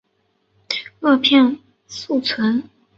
[0.99, 2.63] 萼片宿存。